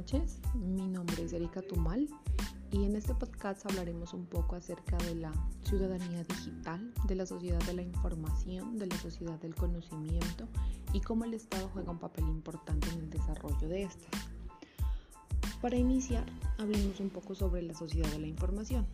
noches, 0.00 0.40
mi 0.54 0.88
nombre 0.88 1.22
es 1.22 1.34
Erika 1.34 1.60
Tumal 1.60 2.08
y 2.70 2.84
en 2.84 2.96
este 2.96 3.14
podcast 3.14 3.66
hablaremos 3.66 4.14
un 4.14 4.24
poco 4.24 4.56
acerca 4.56 4.96
de 4.96 5.14
la 5.14 5.30
ciudadanía 5.62 6.24
digital, 6.24 6.90
de 7.06 7.14
la 7.16 7.26
sociedad 7.26 7.58
de 7.64 7.74
la 7.74 7.82
información, 7.82 8.78
de 8.78 8.86
la 8.86 8.96
sociedad 8.96 9.38
del 9.40 9.54
conocimiento 9.54 10.48
y 10.94 11.02
cómo 11.02 11.26
el 11.26 11.34
Estado 11.34 11.68
juega 11.74 11.92
un 11.92 11.98
papel 11.98 12.24
importante 12.28 12.88
en 12.88 13.00
el 13.00 13.10
desarrollo 13.10 13.68
de 13.68 13.82
estas. 13.82 14.10
Para 15.60 15.76
iniciar, 15.76 16.24
hablemos 16.56 16.98
un 16.98 17.10
poco 17.10 17.34
sobre 17.34 17.60
la 17.60 17.74
sociedad 17.74 18.10
de 18.10 18.20
la 18.20 18.26
información. 18.26 18.86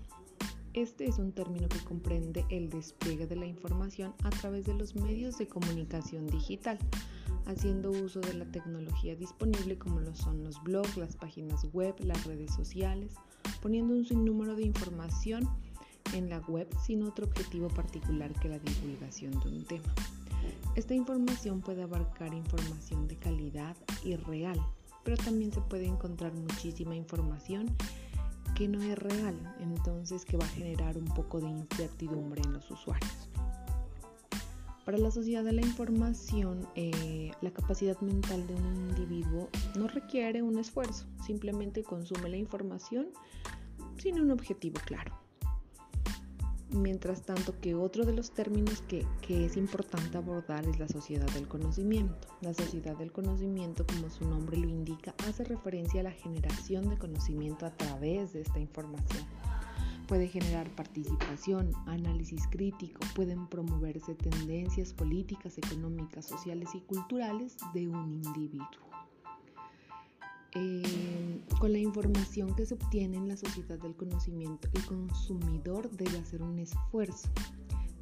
Este 0.74 1.06
es 1.06 1.18
un 1.18 1.30
término 1.30 1.68
que 1.68 1.78
comprende 1.84 2.44
el 2.50 2.68
despliegue 2.68 3.28
de 3.28 3.36
la 3.36 3.46
información 3.46 4.12
a 4.24 4.30
través 4.30 4.66
de 4.66 4.74
los 4.74 4.96
medios 4.96 5.38
de 5.38 5.46
comunicación 5.46 6.26
digital, 6.26 6.80
haciendo 7.46 7.90
uso 7.90 8.20
de 8.20 8.34
la 8.34 8.44
tecnología 8.44 9.14
disponible 9.14 9.78
como 9.78 10.00
lo 10.00 10.14
son 10.14 10.42
los 10.44 10.62
blogs, 10.62 10.96
las 10.96 11.16
páginas 11.16 11.64
web, 11.72 11.94
las 12.00 12.24
redes 12.24 12.52
sociales, 12.54 13.14
poniendo 13.62 13.94
un 13.94 14.04
sinnúmero 14.04 14.54
de 14.56 14.62
información 14.62 15.48
en 16.12 16.28
la 16.28 16.40
web 16.40 16.68
sin 16.84 17.02
otro 17.02 17.26
objetivo 17.26 17.68
particular 17.68 18.32
que 18.40 18.48
la 18.48 18.58
divulgación 18.58 19.32
de 19.40 19.48
un 19.48 19.64
tema. 19.64 19.94
Esta 20.74 20.94
información 20.94 21.60
puede 21.60 21.82
abarcar 21.82 22.34
información 22.34 23.08
de 23.08 23.16
calidad 23.16 23.76
y 24.04 24.16
real, 24.16 24.60
pero 25.04 25.16
también 25.16 25.52
se 25.52 25.60
puede 25.60 25.86
encontrar 25.86 26.32
muchísima 26.34 26.94
información 26.94 27.74
que 28.54 28.68
no 28.68 28.82
es 28.82 28.98
real, 28.98 29.54
entonces 29.60 30.24
que 30.24 30.36
va 30.36 30.44
a 30.44 30.48
generar 30.48 30.96
un 30.96 31.06
poco 31.06 31.40
de 31.40 31.48
incertidumbre 31.48 32.42
en 32.42 32.52
los 32.52 32.70
usuarios. 32.70 33.28
Para 34.86 34.98
la 34.98 35.10
sociedad 35.10 35.42
de 35.42 35.52
la 35.52 35.62
información, 35.62 36.64
eh, 36.76 37.32
la 37.40 37.50
capacidad 37.50 38.00
mental 38.02 38.46
de 38.46 38.54
un 38.54 38.88
individuo 38.90 39.48
no 39.76 39.88
requiere 39.88 40.42
un 40.42 40.60
esfuerzo, 40.60 41.06
simplemente 41.26 41.82
consume 41.82 42.28
la 42.28 42.36
información 42.36 43.08
sin 43.96 44.20
un 44.20 44.30
objetivo 44.30 44.80
claro. 44.84 45.18
Mientras 46.70 47.22
tanto 47.22 47.58
que 47.60 47.74
otro 47.74 48.04
de 48.04 48.12
los 48.12 48.30
términos 48.30 48.80
que, 48.82 49.04
es 49.28 49.56
importante 49.56 50.18
abordar 50.18 50.64
es 50.68 50.78
la 50.78 50.86
sociedad 50.86 51.28
del 51.32 51.48
conocimiento. 51.48 52.28
La 52.40 52.54
sociedad 52.54 52.96
del 52.96 53.10
conocimiento, 53.10 53.84
como 53.84 54.08
su 54.08 54.24
nombre 54.24 54.56
lo 54.56 54.68
indica, 54.68 55.16
hace 55.26 55.42
referencia 55.42 55.98
a 55.98 56.04
la 56.04 56.12
generación 56.12 56.88
de 56.88 56.96
conocimiento 56.96 57.66
a 57.66 57.76
través 57.76 58.34
de 58.34 58.42
esta 58.42 58.60
información. 58.60 59.24
Puede 60.06 60.28
generar 60.28 60.70
participación, 60.76 61.72
análisis 61.86 62.46
crítico, 62.48 63.00
pueden 63.14 63.48
promoverse 63.48 64.14
tendencias 64.14 64.92
políticas, 64.92 65.58
económicas, 65.58 66.26
sociales 66.26 66.68
y 66.74 66.80
culturales 66.80 67.56
de 67.74 67.88
un 67.88 68.12
individuo. 68.12 68.68
Eh, 70.54 71.40
con 71.58 71.72
la 71.72 71.78
información 71.78 72.54
que 72.54 72.64
se 72.64 72.74
obtiene 72.74 73.16
en 73.16 73.28
la 73.28 73.36
sociedad 73.36 73.78
del 73.78 73.96
conocimiento, 73.96 74.68
el 74.74 74.84
consumidor 74.86 75.90
debe 75.90 76.18
hacer 76.18 76.40
un 76.40 76.58
esfuerzo. 76.60 77.28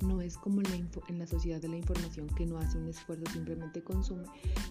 No 0.02 0.20
es 0.20 0.36
como 0.36 0.60
en 1.08 1.18
la 1.18 1.26
sociedad 1.26 1.60
de 1.60 1.68
la 1.68 1.76
información 1.76 2.26
que 2.28 2.46
no 2.46 2.58
hace 2.58 2.78
un 2.78 2.88
esfuerzo, 2.88 3.24
simplemente 3.32 3.82
consume, 3.82 4.24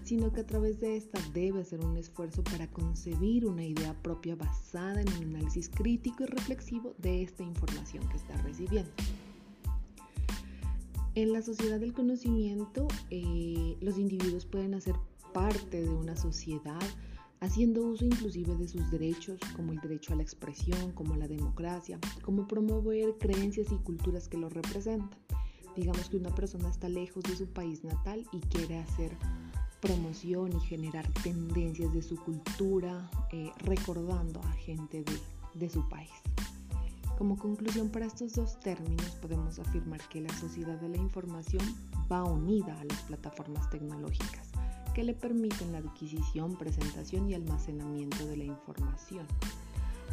sino 0.03 0.31
que 0.31 0.41
a 0.41 0.45
través 0.45 0.79
de 0.79 0.97
esta 0.97 1.19
debe 1.33 1.61
hacer 1.61 1.83
un 1.83 1.97
esfuerzo 1.97 2.43
para 2.43 2.67
concebir 2.67 3.45
una 3.45 3.65
idea 3.65 3.93
propia 4.01 4.35
basada 4.35 5.01
en 5.01 5.07
un 5.13 5.35
análisis 5.35 5.69
crítico 5.69 6.23
y 6.23 6.27
reflexivo 6.27 6.93
de 6.97 7.23
esta 7.23 7.43
información 7.43 8.07
que 8.09 8.17
está 8.17 8.35
recibiendo. 8.37 8.91
En 11.15 11.31
la 11.31 11.41
sociedad 11.43 11.79
del 11.79 11.93
conocimiento, 11.93 12.87
eh, 13.11 13.77
los 13.81 13.97
individuos 13.99 14.45
pueden 14.45 14.73
hacer 14.73 14.95
parte 15.31 15.81
de 15.81 15.89
una 15.89 16.15
sociedad 16.15 16.81
haciendo 17.43 17.81
uso 17.83 18.05
inclusive 18.05 18.55
de 18.55 18.67
sus 18.69 18.89
derechos, 18.89 19.37
como 19.55 19.73
el 19.73 19.79
derecho 19.81 20.13
a 20.13 20.15
la 20.15 20.23
expresión, 20.23 20.93
como 20.93 21.15
la 21.15 21.27
democracia, 21.27 21.99
como 22.21 22.47
promover 22.47 23.17
creencias 23.19 23.67
y 23.71 23.75
culturas 23.75 24.29
que 24.29 24.37
lo 24.37 24.47
representan. 24.49 25.19
Digamos 25.75 26.09
que 26.09 26.17
una 26.17 26.33
persona 26.33 26.69
está 26.69 26.87
lejos 26.87 27.23
de 27.23 27.35
su 27.35 27.47
país 27.47 27.83
natal 27.83 28.25
y 28.31 28.39
quiere 28.39 28.77
hacer 28.77 29.11
promoción 29.81 30.53
y 30.55 30.59
generar 30.61 31.05
tendencias 31.21 31.91
de 31.93 32.01
su 32.01 32.15
cultura, 32.15 33.11
eh, 33.33 33.51
recordando 33.57 34.39
a 34.43 34.51
gente 34.53 35.03
de 35.53 35.69
su 35.69 35.87
país. 35.89 36.11
Como 37.17 37.37
conclusión 37.37 37.89
para 37.89 38.05
estos 38.05 38.33
dos 38.33 38.57
términos 38.61 39.17
podemos 39.21 39.59
afirmar 39.59 39.99
que 40.07 40.21
la 40.21 40.33
sociedad 40.37 40.79
de 40.79 40.89
la 40.89 40.97
información 40.97 41.63
va 42.09 42.23
unida 42.23 42.79
a 42.79 42.85
las 42.85 43.01
plataformas 43.03 43.69
tecnológicas 43.69 44.42
que 44.93 45.03
le 45.03 45.13
permiten 45.13 45.71
la 45.71 45.79
adquisición, 45.79 46.55
presentación 46.55 47.29
y 47.29 47.33
almacenamiento 47.33 48.25
de 48.27 48.37
la 48.37 48.43
información. 48.45 49.25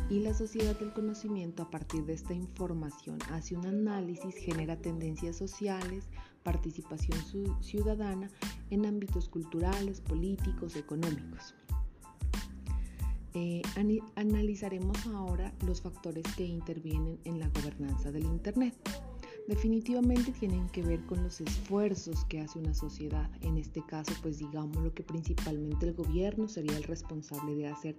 Y 0.09 0.21
la 0.21 0.35
sociedad 0.35 0.79
del 0.79 0.93
conocimiento 0.93 1.63
a 1.63 1.71
partir 1.71 2.05
de 2.05 2.15
esta 2.15 2.35
información 2.35 3.19
hace 3.31 3.57
un 3.57 3.67
análisis, 3.67 4.35
genera 4.35 4.77
tendencias 4.77 5.37
sociales, 5.37 6.09
participación 6.43 7.19
ciudadana 7.63 8.29
en 8.71 8.87
ámbitos 8.87 9.29
culturales, 9.29 10.01
políticos, 10.01 10.75
económicos. 10.77 11.55
Eh, 13.35 13.63
analizaremos 14.17 15.07
ahora 15.07 15.53
los 15.65 15.83
factores 15.83 16.25
que 16.37 16.45
intervienen 16.45 17.21
en 17.25 17.39
la 17.39 17.49
gobernanza 17.49 18.11
del 18.11 18.25
Internet 18.25 18.75
definitivamente 19.51 20.31
tienen 20.31 20.69
que 20.69 20.81
ver 20.81 21.05
con 21.07 21.25
los 21.25 21.41
esfuerzos 21.41 22.25
que 22.27 22.41
hace 22.41 22.61
una 22.61 22.73
sociedad. 22.73 23.29
En 23.41 23.57
este 23.57 23.85
caso, 23.85 24.13
pues 24.23 24.39
digamos 24.39 24.77
lo 24.77 24.95
que 24.95 25.03
principalmente 25.03 25.89
el 25.89 25.95
gobierno 25.95 26.47
sería 26.47 26.77
el 26.77 26.85
responsable 26.85 27.57
de 27.57 27.67
hacer 27.67 27.97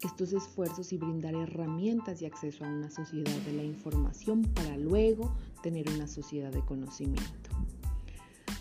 estos 0.00 0.32
esfuerzos 0.32 0.92
y 0.92 0.98
brindar 0.98 1.34
herramientas 1.34 2.22
y 2.22 2.26
acceso 2.26 2.64
a 2.64 2.68
una 2.68 2.88
sociedad 2.88 3.36
de 3.38 3.54
la 3.54 3.64
información 3.64 4.42
para 4.42 4.76
luego 4.76 5.34
tener 5.60 5.90
una 5.90 6.06
sociedad 6.06 6.52
de 6.52 6.64
conocimiento. 6.64 7.50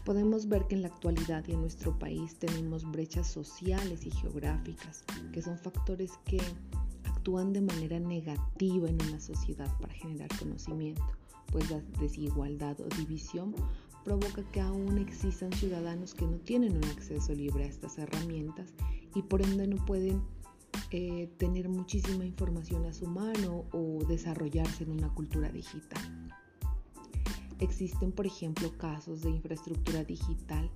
Podemos 0.04 0.50
ver 0.50 0.66
que 0.66 0.74
en 0.74 0.82
la 0.82 0.88
actualidad 0.88 1.46
y 1.48 1.52
en 1.52 1.62
nuestro 1.62 2.00
país 2.00 2.40
tenemos 2.40 2.90
brechas 2.92 3.28
sociales 3.28 4.04
y 4.04 4.10
geográficas, 4.10 5.04
que 5.32 5.44
son 5.44 5.60
factores 5.60 6.14
que 6.26 6.40
actúan 7.04 7.54
de 7.54 7.62
manera 7.62 8.00
negativa 8.00 8.90
en 8.90 9.00
una 9.10 9.20
sociedad 9.20 9.72
para 9.80 9.94
generar 9.94 10.30
conocimiento 10.40 11.06
pues 11.52 11.70
la 11.70 11.82
desigualdad 12.00 12.80
o 12.80 12.88
división 12.98 13.56
provoca 14.04 14.44
que 14.52 14.62
aún 14.62 14.98
existan 15.00 15.52
ciudadanos 15.54 16.14
que 16.14 16.26
no 16.26 16.38
tienen 16.38 16.78
un 16.78 16.86
acceso 16.86 17.34
libre 17.34 17.64
a 17.64 17.68
estas 17.68 17.98
herramientas 17.98 18.74
y 19.16 19.24
por 19.24 19.42
ende 19.42 19.68
no 19.68 19.84
pueden 19.86 20.22
eh, 20.92 21.30
tener 21.38 21.70
muchísima 21.70 22.26
información 22.26 22.86
a 22.86 22.94
su 22.94 23.08
mano 23.08 23.66
o 23.72 24.04
desarrollarse 24.08 24.84
en 24.84 24.92
una 24.92 25.10
cultura 25.14 25.50
digital. 25.50 26.02
Existen, 27.60 28.12
por 28.12 28.28
ejemplo, 28.28 28.72
casos 28.78 29.22
de 29.22 29.32
infraestructura 29.32 30.04
digital 30.04 30.70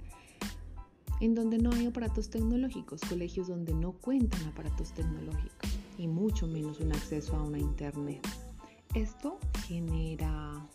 en 1.19 1.35
donde 1.35 1.57
no 1.57 1.71
hay 1.73 1.87
aparatos 1.87 2.29
tecnológicos, 2.29 3.01
colegios 3.01 3.47
donde 3.47 3.73
no 3.73 3.91
cuentan 3.91 4.41
aparatos 4.45 4.93
tecnológicos 4.93 5.69
y 5.97 6.07
mucho 6.07 6.47
menos 6.47 6.79
un 6.79 6.93
acceso 6.93 7.35
a 7.35 7.43
una 7.43 7.59
internet. 7.59 8.25
Esto 8.95 9.37
genera 9.67 10.67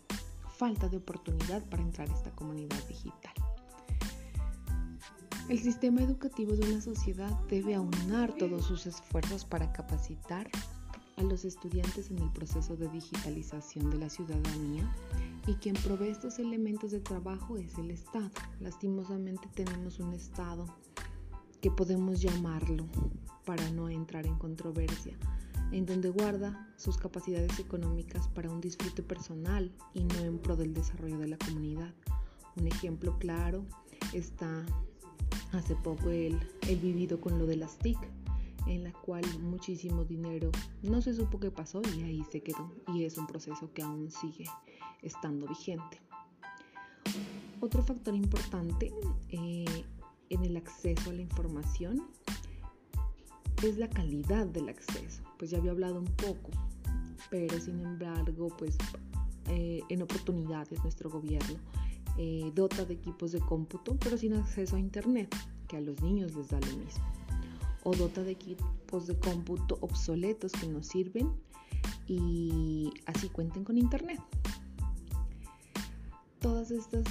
falta 0.56 0.88
de 0.88 0.98
oportunidad 0.98 1.64
para 1.68 1.82
entrar 1.82 2.08
a 2.08 2.14
esta 2.14 2.30
comunidad 2.30 2.82
digital. 2.86 3.34
El 5.48 5.58
sistema 5.58 6.00
educativo 6.00 6.52
de 6.52 6.70
una 6.70 6.80
sociedad 6.80 7.30
debe 7.48 7.74
aunar 7.74 8.32
todos 8.34 8.66
sus 8.66 8.86
esfuerzos 8.86 9.44
para 9.44 9.72
capacitar 9.72 10.48
a 11.16 11.22
los 11.22 11.44
estudiantes 11.44 12.10
en 12.10 12.20
el 12.20 12.30
proceso 12.30 12.76
de 12.76 12.88
digitalización 12.88 13.90
de 13.90 13.98
la 13.98 14.08
ciudadanía 14.08 14.88
y 15.48 15.54
quien 15.54 15.74
provee 15.74 16.10
estos 16.10 16.38
elementos 16.38 16.92
de 16.92 17.00
trabajo 17.00 17.56
es 17.56 17.76
el 17.78 17.90
Estado. 17.90 18.30
Lastimosamente 18.60 19.48
tenemos 19.54 19.98
un 19.98 20.14
Estado 20.14 20.66
que 21.60 21.70
podemos 21.70 22.20
llamarlo, 22.20 22.86
para 23.44 23.70
no 23.70 23.88
entrar 23.88 24.26
en 24.26 24.36
controversia, 24.36 25.16
en 25.74 25.86
donde 25.86 26.08
guarda 26.08 26.68
sus 26.76 26.96
capacidades 26.96 27.58
económicas 27.58 28.28
para 28.28 28.48
un 28.48 28.60
disfrute 28.60 29.02
personal 29.02 29.72
y 29.92 30.04
no 30.04 30.20
en 30.20 30.38
pro 30.38 30.54
del 30.54 30.72
desarrollo 30.72 31.18
de 31.18 31.26
la 31.26 31.36
comunidad. 31.36 31.92
Un 32.54 32.68
ejemplo 32.68 33.18
claro 33.18 33.64
está 34.12 34.64
hace 35.50 35.74
poco 35.74 36.10
el, 36.10 36.38
el 36.68 36.76
vivido 36.78 37.20
con 37.20 37.40
lo 37.40 37.46
de 37.46 37.56
las 37.56 37.76
TIC, 37.78 37.98
en 38.68 38.84
la 38.84 38.92
cual 38.92 39.24
muchísimo 39.40 40.04
dinero 40.04 40.52
no 40.82 41.02
se 41.02 41.12
supo 41.12 41.40
qué 41.40 41.50
pasó 41.50 41.82
y 41.98 42.04
ahí 42.04 42.24
se 42.30 42.40
quedó 42.40 42.72
y 42.94 43.02
es 43.02 43.18
un 43.18 43.26
proceso 43.26 43.72
que 43.74 43.82
aún 43.82 44.12
sigue 44.12 44.44
estando 45.02 45.48
vigente. 45.48 46.00
Otro 47.60 47.82
factor 47.82 48.14
importante 48.14 48.92
eh, 49.30 49.84
en 50.30 50.44
el 50.44 50.56
acceso 50.56 51.10
a 51.10 51.14
la 51.14 51.22
información 51.22 52.06
es 53.68 53.78
la 53.78 53.88
calidad 53.88 54.46
del 54.46 54.68
acceso. 54.68 55.22
Pues 55.38 55.50
ya 55.50 55.58
había 55.58 55.72
hablado 55.72 55.98
un 55.98 56.06
poco, 56.06 56.50
pero 57.30 57.58
sin 57.60 57.80
embargo, 57.80 58.48
pues 58.58 58.76
eh, 59.48 59.82
en 59.88 60.02
oportunidades 60.02 60.82
nuestro 60.82 61.10
gobierno 61.10 61.56
eh, 62.16 62.50
dota 62.54 62.84
de 62.84 62.94
equipos 62.94 63.32
de 63.32 63.40
cómputo, 63.40 63.96
pero 63.98 64.16
sin 64.16 64.34
acceso 64.34 64.76
a 64.76 64.80
Internet, 64.80 65.34
que 65.68 65.76
a 65.76 65.80
los 65.80 66.00
niños 66.02 66.34
les 66.34 66.48
da 66.48 66.60
lo 66.60 66.76
mismo. 66.76 67.04
o 67.86 67.94
dota 67.94 68.22
de 68.22 68.30
equipos 68.30 69.06
de 69.06 69.18
cómputo 69.18 69.76
obsoletos 69.82 70.52
que 70.52 70.66
no 70.68 70.82
sirven 70.82 71.28
y 72.06 72.90
así 73.06 73.28
cuenten 73.28 73.62
con 73.64 73.76
internet. 73.76 74.20
Todas 76.40 76.70
estas 76.70 77.04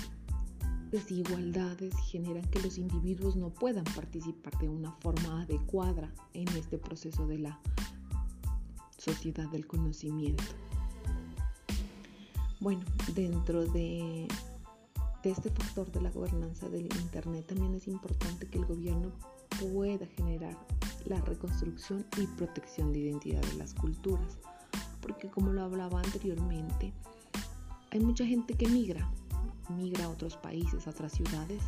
desigualdades 0.94 1.96
generan 2.12 2.48
que 2.52 2.62
los 2.62 2.78
individuos 2.78 3.36
no 3.36 3.50
puedan 3.50 3.84
participar 3.84 4.56
de 4.60 4.70
una 4.70 4.92
forma 4.92 5.42
adecuada 5.42 6.14
en 6.36 6.48
este 6.50 6.78
proceso 6.78 7.26
de 7.26 7.40
la 7.40 7.60
sociedad 9.00 9.50
del 9.50 9.66
conocimiento. 9.66 10.44
Bueno, 12.60 12.86
dentro 13.16 13.66
de, 13.66 14.28
este 15.24 15.50
factor 15.50 15.92
de 15.92 16.02
la 16.02 16.12
gobernanza 16.12 16.70
del 16.70 16.86
Internet 16.86 17.48
también 17.48 17.74
es 17.74 17.88
importante 17.88 18.48
que 18.48 18.60
el 18.60 18.66
gobierno 18.66 19.12
pueda 19.60 20.06
generar 20.06 20.56
la 21.08 21.20
reconstrucción 21.22 22.06
y 22.22 22.28
protección 22.38 22.94
de 22.94 23.00
identidad 23.00 23.42
de 23.42 23.56
las 23.56 23.74
culturas, 23.74 24.38
porque 25.02 25.28
como 25.28 25.54
lo 25.54 25.64
hablaba 25.64 26.00
anteriormente, 26.02 26.94
hay 27.90 28.00
mucha 28.00 28.28
gente 28.28 28.54
que 28.54 28.68
migra, 28.68 29.12
migra 29.74 30.06
a 30.06 30.10
otros 30.10 30.38
países, 30.38 30.88
a 30.88 30.92
otras 30.92 31.12
ciudades, 31.14 31.62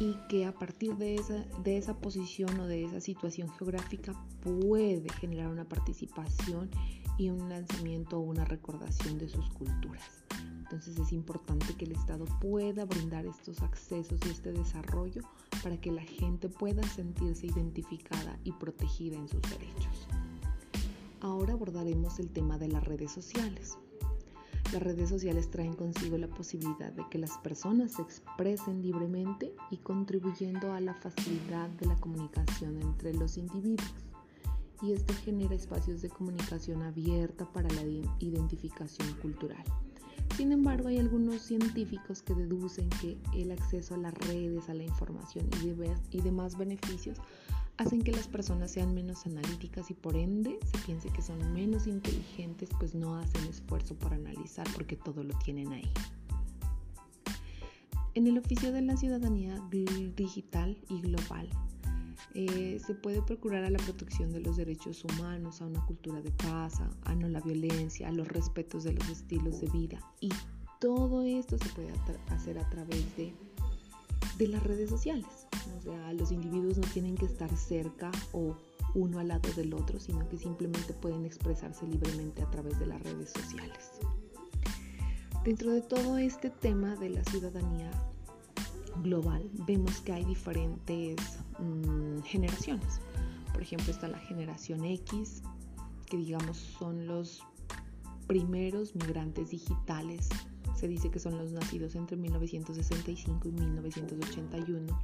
y 0.00 0.16
que 0.28 0.44
a 0.46 0.52
partir 0.52 0.96
de 0.96 1.14
esa, 1.14 1.44
de 1.62 1.76
esa 1.76 1.94
posición 1.94 2.58
o 2.58 2.66
de 2.66 2.84
esa 2.84 3.00
situación 3.00 3.48
geográfica 3.50 4.12
puede 4.40 5.08
generar 5.20 5.48
una 5.48 5.64
participación 5.64 6.70
y 7.16 7.30
un 7.30 7.48
lanzamiento 7.48 8.18
o 8.18 8.22
una 8.22 8.44
recordación 8.44 9.18
de 9.18 9.28
sus 9.28 9.48
culturas. 9.50 10.24
Entonces 10.58 10.98
es 10.98 11.12
importante 11.12 11.74
que 11.74 11.84
el 11.84 11.92
Estado 11.92 12.24
pueda 12.40 12.84
brindar 12.84 13.26
estos 13.26 13.62
accesos 13.62 14.18
y 14.26 14.30
este 14.30 14.52
desarrollo 14.52 15.22
para 15.62 15.80
que 15.80 15.92
la 15.92 16.02
gente 16.02 16.48
pueda 16.48 16.82
sentirse 16.82 17.46
identificada 17.46 18.38
y 18.42 18.52
protegida 18.52 19.16
en 19.16 19.28
sus 19.28 19.42
derechos. 19.42 20.08
Ahora 21.20 21.52
abordaremos 21.52 22.18
el 22.18 22.30
tema 22.30 22.58
de 22.58 22.68
las 22.68 22.82
redes 22.82 23.12
sociales. 23.12 23.78
Las 24.74 24.82
redes 24.82 25.08
sociales 25.08 25.48
traen 25.52 25.74
consigo 25.74 26.18
la 26.18 26.26
posibilidad 26.26 26.90
de 26.90 27.04
que 27.08 27.16
las 27.16 27.38
personas 27.38 27.92
se 27.92 28.02
expresen 28.02 28.82
libremente 28.82 29.54
y 29.70 29.76
contribuyendo 29.76 30.72
a 30.72 30.80
la 30.80 30.94
facilidad 30.94 31.68
de 31.78 31.86
la 31.86 31.94
comunicación 31.94 32.82
entre 32.82 33.14
los 33.14 33.38
individuos. 33.38 33.94
Y 34.82 34.90
esto 34.90 35.14
genera 35.24 35.54
espacios 35.54 36.02
de 36.02 36.08
comunicación 36.08 36.82
abierta 36.82 37.44
para 37.52 37.68
la 37.68 37.84
identificación 38.18 39.12
cultural. 39.22 39.62
Sin 40.36 40.50
embargo, 40.50 40.88
hay 40.88 40.98
algunos 40.98 41.42
científicos 41.42 42.22
que 42.22 42.34
deducen 42.34 42.88
que 43.00 43.16
el 43.32 43.52
acceso 43.52 43.94
a 43.94 43.98
las 43.98 44.14
redes, 44.26 44.68
a 44.68 44.74
la 44.74 44.82
información 44.82 45.48
y, 46.10 46.20
demás 46.20 46.58
beneficios 46.58 47.18
hacen 47.76 48.02
que 48.02 48.12
las 48.12 48.28
personas 48.28 48.70
sean 48.70 48.94
menos 48.94 49.26
analíticas 49.26 49.90
y 49.90 49.94
por 49.94 50.16
ende 50.16 50.58
se 50.64 50.78
piense 50.78 51.08
que 51.10 51.22
son 51.22 51.52
menos 51.52 51.86
inteligentes, 51.86 52.70
pues 52.78 52.94
no 52.94 53.16
hacen 53.16 53.44
esfuerzo 53.46 53.94
por 53.94 54.14
analizar 54.14 54.66
porque 54.74 54.96
todo 54.96 55.24
lo 55.24 55.36
tienen 55.38 55.72
ahí. 55.72 55.90
En 58.14 58.28
el 58.28 58.38
oficio 58.38 58.70
de 58.70 58.82
la 58.82 58.96
ciudadanía 58.96 59.60
digital 60.14 60.78
y 60.88 61.00
global, 61.00 61.48
eh, 62.34 62.80
se 62.84 62.94
puede 62.94 63.22
procurar 63.22 63.64
a 63.64 63.70
la 63.70 63.78
protección 63.78 64.32
de 64.32 64.40
los 64.40 64.56
derechos 64.56 65.04
humanos, 65.04 65.60
a 65.60 65.66
una 65.66 65.84
cultura 65.86 66.20
de 66.20 66.30
paz, 66.30 66.80
a 67.04 67.14
no 67.14 67.28
la 67.28 67.40
violencia, 67.40 68.08
a 68.08 68.12
los 68.12 68.28
respetos 68.28 68.84
de 68.84 68.92
los 68.92 69.08
estilos 69.08 69.60
de 69.60 69.68
vida. 69.70 69.98
Y 70.20 70.30
todo 70.80 71.22
esto 71.22 71.56
se 71.58 71.68
puede 71.70 71.92
hacer 72.28 72.58
a 72.58 72.68
través 72.70 73.16
de, 73.16 73.34
de 74.38 74.48
las 74.48 74.62
redes 74.62 74.90
sociales. 74.90 75.46
O 75.78 75.80
sea, 75.82 76.12
los 76.12 76.32
individuos 76.32 76.78
no 76.78 76.86
tienen 76.88 77.16
que 77.16 77.26
estar 77.26 77.54
cerca 77.56 78.10
o 78.32 78.56
uno 78.94 79.18
al 79.18 79.28
lado 79.28 79.52
del 79.54 79.74
otro, 79.74 79.98
sino 79.98 80.28
que 80.28 80.38
simplemente 80.38 80.92
pueden 80.92 81.24
expresarse 81.24 81.86
libremente 81.86 82.42
a 82.42 82.50
través 82.50 82.78
de 82.78 82.86
las 82.86 83.02
redes 83.02 83.30
sociales. 83.30 84.00
Dentro 85.44 85.72
de 85.72 85.82
todo 85.82 86.16
este 86.16 86.50
tema 86.50 86.96
de 86.96 87.10
la 87.10 87.24
ciudadanía 87.24 87.90
global, 89.02 89.50
vemos 89.66 90.00
que 90.00 90.12
hay 90.12 90.24
diferentes 90.24 91.16
mm, 91.58 92.20
generaciones. 92.22 93.00
Por 93.52 93.62
ejemplo, 93.62 93.90
está 93.90 94.08
la 94.08 94.18
generación 94.18 94.84
X, 94.84 95.42
que 96.06 96.16
digamos 96.16 96.56
son 96.56 97.06
los 97.06 97.42
primeros 98.26 98.94
migrantes 98.94 99.50
digitales. 99.50 100.28
Se 100.74 100.88
dice 100.88 101.10
que 101.10 101.18
son 101.18 101.38
los 101.38 101.52
nacidos 101.52 101.94
entre 101.94 102.16
1965 102.16 103.48
y 103.48 103.52
1981 103.52 104.98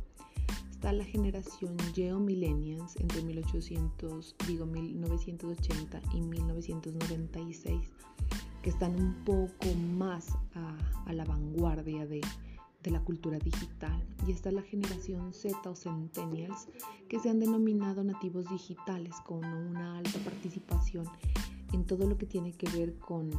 está 0.80 0.94
la 0.94 1.04
generación 1.04 1.76
Geo 1.94 2.18
Millennials 2.18 2.96
entre 2.96 3.20
1800, 3.20 4.34
digo 4.46 4.64
1980 4.64 6.00
y 6.14 6.22
1996, 6.22 7.92
que 8.62 8.70
están 8.70 8.98
un 8.98 9.12
poco 9.26 9.74
más 9.98 10.28
a, 10.54 11.12
la 11.12 11.26
vanguardia 11.26 12.06
de, 12.06 12.22
de, 12.82 12.90
la 12.90 13.00
cultura 13.00 13.38
digital. 13.38 14.02
Y 14.26 14.32
está 14.32 14.50
la 14.52 14.62
generación 14.62 15.34
Z 15.34 15.68
o 15.68 15.76
Centennials, 15.76 16.68
que 17.10 17.20
se 17.20 17.28
han 17.28 17.40
denominado 17.40 18.02
nativos 18.02 18.48
digitales, 18.48 19.14
con 19.26 19.44
una 19.44 19.98
alta 19.98 20.18
participación 20.20 21.04
en 21.72 21.84
todo 21.84 22.08
lo 22.08 22.16
que 22.16 22.26
tiene 22.26 22.52
que 22.52 22.68
ver 22.70 22.94
con 22.98 23.30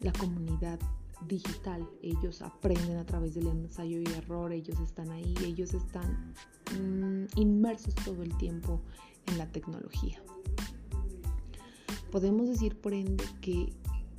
la 0.00 0.12
comunidad 0.12 0.78
digital. 1.26 1.88
Ellos 2.02 2.42
aprenden 2.42 2.96
a 2.96 3.04
través 3.04 3.34
del 3.34 3.48
ensayo 3.48 4.00
y 4.00 4.06
error, 4.16 4.52
ellos 4.52 4.78
están 4.80 5.10
ahí, 5.10 5.34
ellos 5.44 5.74
están 5.74 6.34
mm, 6.78 7.26
inmersos 7.36 7.94
todo 7.94 8.22
el 8.22 8.36
tiempo 8.36 8.80
en 9.26 9.38
la 9.38 9.46
tecnología. 9.50 10.22
Podemos 12.10 12.48
decir, 12.48 12.80
por 12.80 12.94
ende, 12.94 13.24
que, 13.40 13.72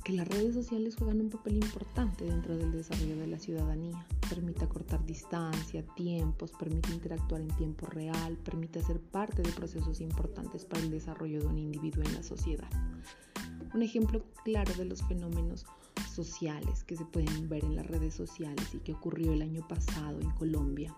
las 0.06 0.26
redes 0.26 0.54
sociales 0.54 0.96
juegan 0.96 1.20
un 1.20 1.30
papel 1.30 1.54
importante 1.54 2.24
dentro 2.24 2.56
del 2.56 2.72
desarrollo 2.72 3.16
de 3.16 3.28
la 3.28 3.38
ciudadanía. 3.38 4.04
Permite 4.28 4.64
acortar 4.64 5.04
distancia, 5.06 5.84
tiempos, 5.94 6.50
permite 6.58 6.90
interactuar 6.90 7.40
en 7.40 7.48
tiempo 7.56 7.86
real, 7.86 8.36
permite 8.38 8.82
ser 8.82 8.98
parte 8.98 9.40
de 9.42 9.52
procesos 9.52 10.00
importantes 10.00 10.64
para 10.64 10.82
el 10.82 10.90
desarrollo 10.90 11.38
de 11.38 11.46
un 11.46 11.58
individuo 11.58 12.02
en 12.02 12.14
la 12.14 12.24
sociedad. 12.24 12.68
Un 13.74 13.82
ejemplo 13.82 14.22
claro 14.44 14.72
de 14.74 14.84
los 14.84 15.02
fenómenos 15.02 15.66
sociales 16.12 16.84
que 16.84 16.96
se 16.96 17.04
pueden 17.04 17.48
ver 17.48 17.64
en 17.64 17.76
las 17.76 17.86
redes 17.86 18.14
sociales 18.14 18.74
y 18.74 18.78
que 18.78 18.92
ocurrió 18.92 19.32
el 19.32 19.42
año 19.42 19.66
pasado 19.66 20.20
en 20.20 20.30
Colombia 20.32 20.94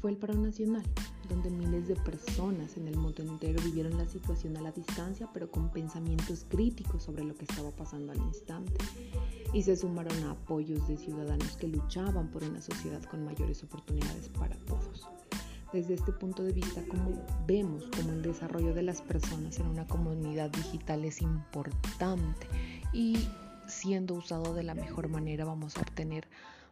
fue 0.00 0.12
el 0.12 0.16
paro 0.16 0.34
nacional, 0.34 0.84
donde 1.28 1.50
miles 1.50 1.88
de 1.88 1.96
personas 1.96 2.76
en 2.76 2.86
el 2.86 2.96
mundo 2.96 3.22
entero 3.22 3.60
vivieron 3.64 3.98
la 3.98 4.06
situación 4.06 4.56
a 4.56 4.60
la 4.60 4.70
distancia, 4.70 5.28
pero 5.34 5.50
con 5.50 5.72
pensamientos 5.72 6.46
críticos 6.48 7.02
sobre 7.02 7.24
lo 7.24 7.34
que 7.34 7.44
estaba 7.44 7.70
pasando 7.72 8.12
al 8.12 8.18
instante, 8.18 8.78
y 9.52 9.62
se 9.62 9.76
sumaron 9.76 10.22
a 10.24 10.32
apoyos 10.32 10.86
de 10.86 10.96
ciudadanos 10.96 11.56
que 11.56 11.66
luchaban 11.66 12.30
por 12.30 12.44
una 12.44 12.60
sociedad 12.60 13.02
con 13.04 13.24
mayores 13.24 13.62
oportunidades 13.64 14.28
para 14.28 14.56
todos. 14.58 15.08
Desde 15.72 15.94
este 15.94 16.12
punto 16.12 16.42
de 16.42 16.52
vista, 16.52 16.82
como 16.88 17.22
vemos 17.46 17.84
como 17.94 18.12
el 18.12 18.22
desarrollo 18.22 18.72
de 18.72 18.82
las 18.82 19.02
personas 19.02 19.58
en 19.58 19.66
una 19.66 19.86
comunidad 19.86 20.50
digital 20.50 21.04
es 21.04 21.20
importante 21.20 22.46
y 22.92 23.28
siendo 23.66 24.14
usado 24.14 24.54
de 24.54 24.62
la 24.62 24.74
mejor 24.74 25.08
manera 25.08 25.44
vamos 25.44 25.76
a 25.76 25.82
obtener 25.82 26.26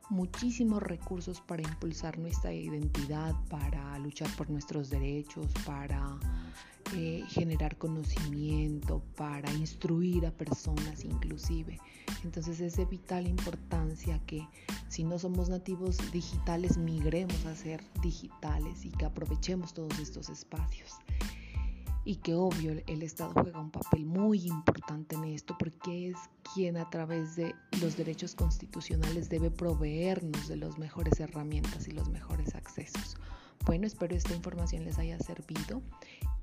muchísimos 0.09 0.83
recursos 0.83 1.41
para 1.41 1.63
impulsar 1.63 2.19
nuestra 2.19 2.53
identidad, 2.53 3.35
para 3.51 3.99
luchar 3.99 4.31
por 4.37 4.49
nuestros 4.49 4.89
derechos, 4.89 5.47
para 5.67 6.19
eh, 6.95 7.25
generar 7.29 7.77
conocimiento, 7.79 9.03
para 9.17 9.53
instruir 9.55 10.27
a 10.27 10.31
personas 10.31 11.05
inclusive. 11.05 11.81
Entonces 12.25 12.61
es 12.61 12.77
de 12.77 12.85
vital 12.85 13.27
importancia 13.27 14.21
que 14.27 14.47
si 14.89 15.05
no 15.05 15.19
somos 15.19 15.49
nativos 15.49 15.99
digitales, 16.13 16.79
migremos 16.79 17.45
a 17.47 17.55
ser 17.55 17.83
digitales 18.03 18.85
y 18.85 18.91
que 18.91 19.05
aprovechemos 19.05 19.75
todos 19.75 19.99
estos 19.99 20.29
espacios 20.29 20.97
y 22.07 22.17
que 22.17 22.35
obvio 22.35 22.81
el 22.87 23.03
Estado 23.03 23.33
juega 23.33 23.61
un 23.61 23.73
papel 23.73 24.07
muy 24.07 24.47
importante 24.47 25.17
en 25.17 25.25
esto 25.25 25.57
porque 25.59 26.11
es 26.11 26.17
quien 26.55 26.77
a 26.77 26.89
través 26.89 27.35
de 27.35 27.53
los 27.83 27.97
derechos 27.97 28.37
constitucionales 28.37 29.29
debe 29.29 29.51
proveernos 29.51 30.47
de 30.47 30.57
las 30.57 30.79
mejores 30.79 31.19
herramientas 31.19 31.89
y 31.89 31.91
los 31.91 32.09
mejores 32.09 32.55
accesos. 32.55 33.17
Bueno, 33.65 33.89
espero 33.89 34.15
esta 34.15 34.35
información 34.35 34.85
les 34.85 34.99
haya 34.99 35.19
servido 35.19 35.83